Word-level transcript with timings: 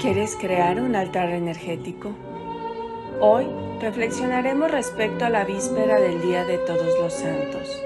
¿Quieres 0.00 0.36
crear 0.36 0.80
un 0.80 0.94
altar 0.94 1.30
energético? 1.30 2.12
Hoy 3.20 3.48
reflexionaremos 3.80 4.70
respecto 4.70 5.24
a 5.24 5.28
la 5.28 5.44
víspera 5.44 5.98
del 5.98 6.22
Día 6.22 6.44
de 6.44 6.56
Todos 6.58 6.96
los 7.00 7.12
Santos, 7.12 7.82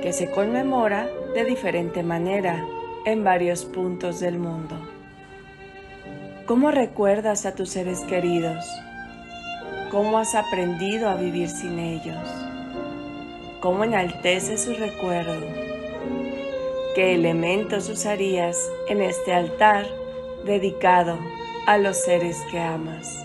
que 0.00 0.12
se 0.12 0.30
conmemora 0.30 1.08
de 1.34 1.44
diferente 1.44 2.04
manera 2.04 2.64
en 3.04 3.24
varios 3.24 3.64
puntos 3.64 4.20
del 4.20 4.38
mundo. 4.38 4.76
¿Cómo 6.46 6.70
recuerdas 6.70 7.44
a 7.46 7.56
tus 7.56 7.70
seres 7.70 8.02
queridos? 8.02 8.64
¿Cómo 9.90 10.20
has 10.20 10.36
aprendido 10.36 11.08
a 11.08 11.16
vivir 11.16 11.48
sin 11.48 11.80
ellos? 11.80 12.28
¿Cómo 13.58 13.82
enalteces 13.82 14.62
su 14.62 14.74
recuerdo? 14.74 15.48
¿Qué 16.94 17.16
elementos 17.16 17.88
usarías 17.88 18.56
en 18.88 19.00
este 19.02 19.34
altar 19.34 19.84
dedicado 20.44 21.18
a 21.66 21.78
los 21.78 21.96
seres 21.98 22.38
que 22.50 22.58
amas? 22.58 23.24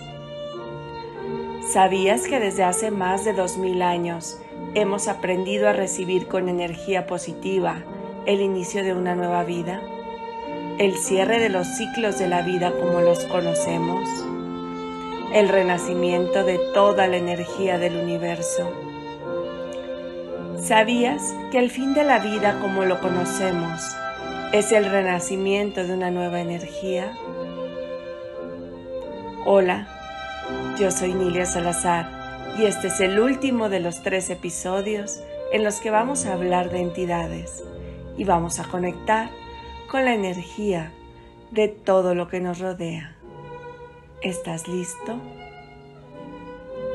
¿Sabías 1.72 2.28
que 2.28 2.38
desde 2.38 2.64
hace 2.64 2.90
más 2.90 3.24
de 3.24 3.32
dos 3.32 3.56
mil 3.56 3.82
años 3.82 4.40
hemos 4.74 5.08
aprendido 5.08 5.68
a 5.68 5.72
recibir 5.72 6.28
con 6.28 6.48
energía 6.48 7.06
positiva 7.06 7.82
el 8.26 8.40
inicio 8.40 8.84
de 8.84 8.94
una 8.94 9.14
nueva 9.14 9.44
vida? 9.44 9.80
¿El 10.78 10.96
cierre 10.96 11.38
de 11.38 11.48
los 11.48 11.66
ciclos 11.66 12.18
de 12.18 12.28
la 12.28 12.42
vida 12.42 12.72
como 12.72 13.00
los 13.00 13.24
conocemos? 13.24 14.08
¿El 15.32 15.48
renacimiento 15.48 16.44
de 16.44 16.58
toda 16.74 17.06
la 17.06 17.16
energía 17.16 17.78
del 17.78 17.96
universo? 17.96 18.70
¿Sabías 20.62 21.34
que 21.50 21.58
el 21.58 21.70
fin 21.70 21.94
de 21.94 22.04
la 22.04 22.18
vida 22.18 22.58
como 22.60 22.84
lo 22.84 23.00
conocemos 23.00 23.82
es 24.52 24.72
el 24.72 24.84
renacimiento 24.84 25.84
de 25.84 25.94
una 25.94 26.10
nueva 26.10 26.40
energía? 26.40 27.12
Hola, 29.48 29.86
yo 30.76 30.90
soy 30.90 31.14
Nilia 31.14 31.46
Salazar 31.46 32.10
y 32.58 32.64
este 32.64 32.88
es 32.88 32.98
el 32.98 33.20
último 33.20 33.68
de 33.68 33.78
los 33.78 34.02
tres 34.02 34.28
episodios 34.28 35.20
en 35.52 35.62
los 35.62 35.76
que 35.76 35.92
vamos 35.92 36.26
a 36.26 36.32
hablar 36.32 36.68
de 36.70 36.80
entidades 36.80 37.62
y 38.18 38.24
vamos 38.24 38.58
a 38.58 38.64
conectar 38.64 39.30
con 39.88 40.04
la 40.04 40.14
energía 40.14 40.90
de 41.52 41.68
todo 41.68 42.16
lo 42.16 42.26
que 42.26 42.40
nos 42.40 42.58
rodea. 42.58 43.16
¿Estás 44.20 44.66
listo? 44.66 45.20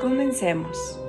Comencemos. 0.01 0.99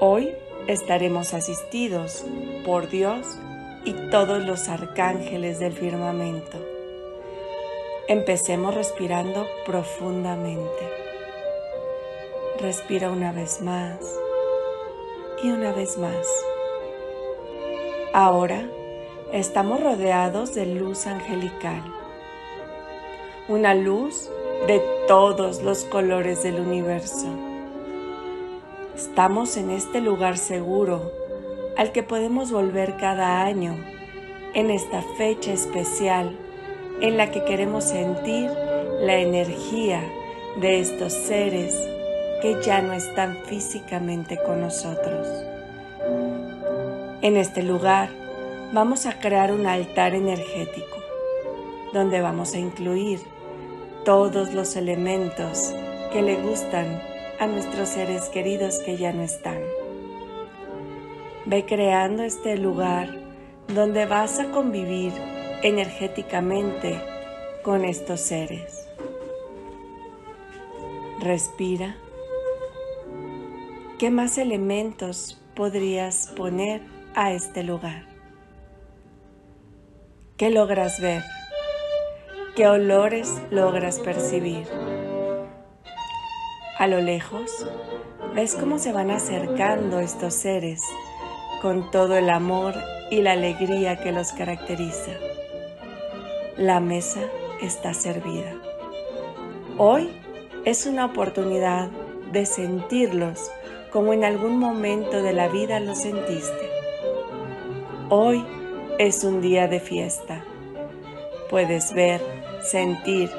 Hoy 0.00 0.28
estaremos 0.66 1.32
asistidos 1.32 2.26
por 2.66 2.90
Dios 2.90 3.38
y 3.86 3.94
todos 4.10 4.44
los 4.44 4.68
arcángeles 4.68 5.58
del 5.58 5.72
firmamento. 5.72 6.77
Empecemos 8.08 8.74
respirando 8.74 9.46
profundamente. 9.64 10.88
Respira 12.60 13.10
una 13.10 13.32
vez 13.32 13.60
más 13.60 13.98
y 15.42 15.50
una 15.50 15.72
vez 15.72 15.96
más. 15.98 16.26
Ahora 18.12 18.68
estamos 19.32 19.80
rodeados 19.80 20.54
de 20.54 20.66
luz 20.66 21.06
angelical. 21.06 21.82
Una 23.46 23.74
luz 23.74 24.30
de 24.66 24.82
todos 25.06 25.62
los 25.62 25.84
colores 25.84 26.42
del 26.42 26.60
universo 26.60 27.28
Estamos 28.98 29.56
en 29.56 29.70
este 29.70 30.00
lugar 30.00 30.38
seguro 30.38 31.12
al 31.76 31.92
que 31.92 32.02
podemos 32.02 32.50
volver 32.50 32.96
cada 32.96 33.42
año 33.42 33.76
en 34.54 34.70
esta 34.70 35.02
fecha 35.16 35.52
especial 35.52 36.36
en 37.00 37.16
la 37.16 37.30
que 37.30 37.44
queremos 37.44 37.84
sentir 37.84 38.50
la 39.00 39.18
energía 39.18 40.02
de 40.60 40.80
estos 40.80 41.12
seres 41.12 41.74
que 42.42 42.60
ya 42.62 42.82
no 42.82 42.92
están 42.92 43.36
físicamente 43.46 44.38
con 44.44 44.60
nosotros. 44.60 45.26
En 47.22 47.36
este 47.36 47.62
lugar 47.62 48.10
vamos 48.72 49.06
a 49.06 49.18
crear 49.18 49.52
un 49.52 49.66
altar 49.66 50.14
energético 50.14 50.96
donde 51.92 52.20
vamos 52.20 52.54
a 52.54 52.58
incluir 52.58 53.20
todos 54.04 54.52
los 54.52 54.76
elementos 54.76 55.72
que 56.12 56.22
le 56.22 56.36
gustan 56.36 57.00
a 57.38 57.46
nuestros 57.46 57.88
seres 57.88 58.28
queridos 58.30 58.78
que 58.80 58.96
ya 58.96 59.12
no 59.12 59.22
están. 59.22 59.58
Ve 61.46 61.64
creando 61.64 62.24
este 62.24 62.56
lugar 62.56 63.08
donde 63.68 64.06
vas 64.06 64.38
a 64.38 64.50
convivir 64.50 65.12
energéticamente 65.62 67.00
con 67.62 67.84
estos 67.84 68.20
seres. 68.20 68.88
Respira. 71.20 71.96
¿Qué 73.98 74.10
más 74.10 74.38
elementos 74.38 75.42
podrías 75.56 76.28
poner 76.36 76.82
a 77.14 77.32
este 77.32 77.64
lugar? 77.64 78.06
¿Qué 80.36 80.50
logras 80.50 81.00
ver? 81.00 81.24
¿Qué 82.54 82.68
olores 82.68 83.42
logras 83.50 83.98
percibir? 83.98 84.66
A 86.78 86.86
lo 86.86 87.00
lejos, 87.00 87.66
ves 88.36 88.54
cómo 88.54 88.78
se 88.78 88.92
van 88.92 89.10
acercando 89.10 89.98
estos 89.98 90.34
seres 90.34 90.80
con 91.60 91.90
todo 91.90 92.16
el 92.16 92.30
amor 92.30 92.74
y 93.10 93.22
la 93.22 93.32
alegría 93.32 93.98
que 94.00 94.12
los 94.12 94.30
caracteriza. 94.32 95.27
La 96.58 96.80
mesa 96.80 97.20
está 97.62 97.94
servida. 97.94 98.52
Hoy 99.76 100.10
es 100.64 100.86
una 100.86 101.04
oportunidad 101.04 101.88
de 102.32 102.46
sentirlos 102.46 103.48
como 103.92 104.12
en 104.12 104.24
algún 104.24 104.58
momento 104.58 105.22
de 105.22 105.32
la 105.32 105.46
vida 105.46 105.78
los 105.78 105.98
sentiste. 105.98 106.68
Hoy 108.08 108.44
es 108.98 109.22
un 109.22 109.40
día 109.40 109.68
de 109.68 109.78
fiesta. 109.78 110.44
Puedes 111.48 111.94
ver, 111.94 112.20
sentir 112.60 113.30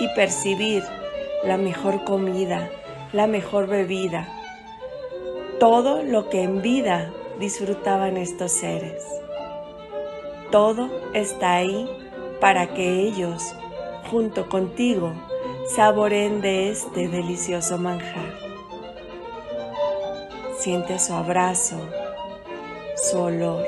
y 0.00 0.08
percibir 0.14 0.82
la 1.44 1.58
mejor 1.58 2.04
comida, 2.04 2.70
la 3.12 3.26
mejor 3.26 3.66
bebida, 3.66 4.26
todo 5.60 6.02
lo 6.02 6.30
que 6.30 6.42
en 6.42 6.62
vida 6.62 7.12
disfrutaban 7.38 8.16
estos 8.16 8.50
seres. 8.50 9.04
Todo 10.50 10.88
está 11.12 11.56
ahí 11.56 11.86
para 12.42 12.74
que 12.74 13.02
ellos, 13.02 13.54
junto 14.10 14.48
contigo, 14.48 15.12
saboren 15.76 16.40
de 16.40 16.70
este 16.70 17.06
delicioso 17.06 17.78
manjar. 17.78 18.34
Siente 20.58 20.98
su 20.98 21.14
abrazo, 21.14 21.76
su 22.96 23.20
olor. 23.20 23.64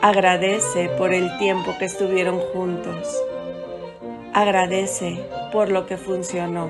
Agradece 0.00 0.88
por 0.90 1.12
el 1.12 1.36
tiempo 1.38 1.74
que 1.80 1.86
estuvieron 1.86 2.38
juntos. 2.38 3.20
Agradece 4.32 5.28
por 5.50 5.68
lo 5.68 5.84
que 5.86 5.96
funcionó 5.96 6.68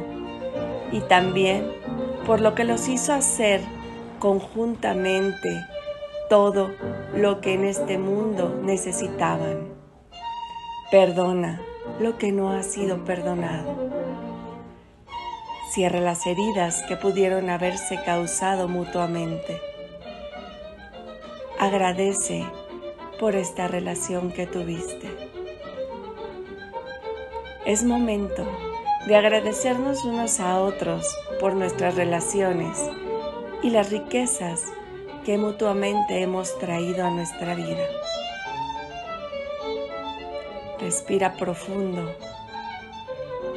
y 0.91 1.01
también 1.01 1.71
por 2.25 2.41
lo 2.41 2.55
que 2.55 2.65
los 2.65 2.89
hizo 2.89 3.13
hacer 3.13 3.61
conjuntamente 4.21 5.67
todo 6.31 6.71
lo 7.15 7.43
que 7.43 7.53
en 7.53 7.67
este 7.67 7.99
mundo 7.99 8.59
necesitaban. 8.65 9.76
Perdona 10.91 11.61
lo 11.99 12.17
que 12.17 12.31
no 12.31 12.53
ha 12.53 12.63
sido 12.63 13.05
perdonado. 13.05 13.91
Cierra 15.73 15.99
las 15.99 16.25
heridas 16.29 16.85
que 16.85 16.97
pudieron 16.97 17.51
haberse 17.51 18.01
causado 18.05 18.69
mutuamente. 18.69 19.61
Agradece 21.59 22.47
por 23.19 23.35
esta 23.35 23.67
relación 23.67 24.31
que 24.31 24.47
tuviste. 24.47 25.11
Es 27.65 27.83
momento 27.83 28.47
de 29.09 29.17
agradecernos 29.17 30.05
unos 30.05 30.39
a 30.39 30.61
otros 30.61 31.05
por 31.41 31.55
nuestras 31.55 31.97
relaciones 31.97 32.79
y 33.61 33.71
las 33.71 33.91
riquezas 33.91 34.63
que 35.25 35.37
mutuamente 35.37 36.23
hemos 36.23 36.57
traído 36.61 37.05
a 37.05 37.11
nuestra 37.11 37.57
vida. 37.57 37.85
Respira 40.87 41.33
profundo. 41.33 42.15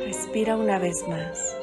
Respira 0.03 0.57
una 0.57 0.79
vez 0.79 1.07
más. 1.07 1.55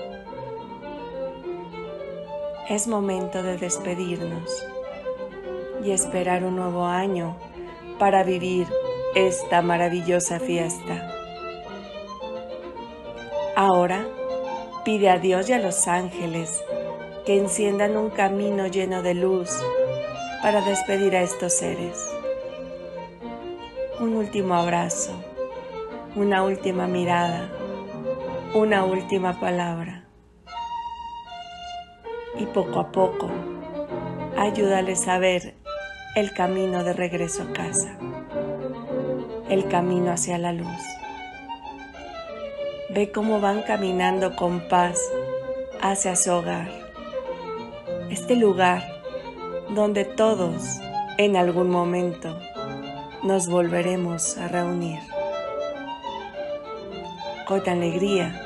Es 2.69 2.87
momento 2.87 3.43
de 3.43 3.57
despedirnos 3.57 4.65
y 5.83 5.91
esperar 5.91 6.45
un 6.45 6.55
nuevo 6.55 6.87
año 6.87 7.37
para 7.99 8.23
vivir 8.23 8.69
esta 9.17 9.61
maravillosa 9.61 10.39
fiesta. 10.39 11.11
Ahora 13.57 14.07
pide 14.85 15.11
a 15.11 15.19
Dios 15.19 15.49
y 15.49 15.55
a 15.55 15.59
los 15.59 15.89
ángeles 15.89 16.63
que 17.25 17.39
enciendan 17.39 17.97
un 17.97 18.11
camino 18.11 18.69
lleno 18.69 19.03
de 19.03 19.15
luz 19.15 19.51
para 20.43 20.61
despedir 20.61 21.17
a 21.17 21.23
estos 21.23 21.55
seres. 21.55 22.09
Un 23.99 24.15
último 24.15 24.55
abrazo, 24.55 25.11
una 26.17 26.43
última 26.43 26.87
mirada, 26.87 27.47
una 28.55 28.87
última 28.87 29.39
palabra. 29.39 30.07
Y 32.39 32.47
poco 32.47 32.81
a 32.81 32.91
poco, 32.91 33.29
ayúdales 34.39 35.07
a 35.09 35.19
ver 35.19 35.55
el 36.15 36.33
camino 36.33 36.85
de 36.85 36.95
regreso 36.95 37.43
a 37.43 37.53
casa, 37.53 37.99
el 39.51 39.69
camino 39.69 40.11
hacia 40.11 40.39
la 40.39 40.53
luz. 40.53 40.83
Ve 42.95 43.13
cómo 43.13 43.39
van 43.43 43.61
caminando 43.61 44.37
con 44.37 44.61
paz 44.71 44.99
hacia 45.83 46.17
su 46.17 46.33
hogar, 46.33 46.71
este 48.09 48.37
lugar 48.37 48.83
donde 49.69 50.07
todos 50.07 50.81
en 51.19 51.37
algún 51.37 51.69
momento 51.69 52.39
nos 53.23 53.49
volveremos 53.49 54.39
a 54.39 54.49
reunir. 54.49 55.16
Con 57.47 57.63
alegría, 57.69 58.43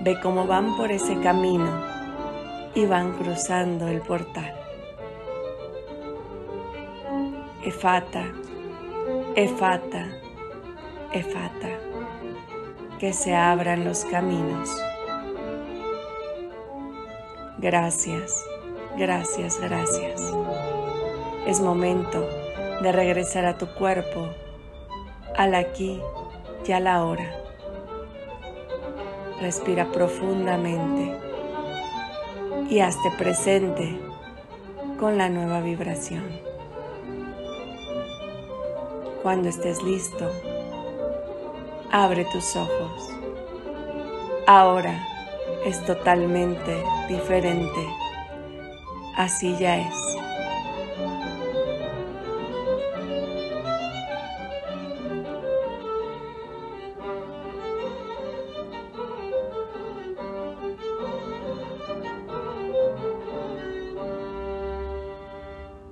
ve 0.00 0.18
cómo 0.22 0.46
van 0.46 0.78
por 0.78 0.90
ese 0.90 1.20
camino 1.20 1.70
y 2.74 2.86
van 2.86 3.12
cruzando 3.12 3.86
el 3.86 4.00
portal. 4.00 4.54
Efata, 7.62 8.24
efata, 9.34 10.06
efata, 11.12 11.68
que 12.98 13.12
se 13.12 13.34
abran 13.34 13.84
los 13.84 14.06
caminos. 14.06 14.70
Gracias, 17.58 18.42
gracias, 18.96 19.60
gracias. 19.60 20.22
Es 21.46 21.60
momento 21.60 22.26
de 22.80 22.90
regresar 22.90 23.44
a 23.44 23.58
tu 23.58 23.66
cuerpo, 23.74 24.30
al 25.36 25.54
aquí 25.54 26.00
y 26.66 26.72
a 26.72 26.80
la 26.80 27.04
hora. 27.04 27.47
Respira 29.40 29.86
profundamente 29.92 31.16
y 32.68 32.80
hazte 32.80 33.10
presente 33.16 33.98
con 34.98 35.16
la 35.16 35.28
nueva 35.28 35.60
vibración. 35.60 36.24
Cuando 39.22 39.48
estés 39.48 39.82
listo, 39.82 40.30
abre 41.92 42.24
tus 42.32 42.56
ojos. 42.56 43.10
Ahora 44.46 45.06
es 45.64 45.84
totalmente 45.86 46.82
diferente. 47.08 47.86
Así 49.16 49.56
ya 49.58 49.78
es. 49.78 50.27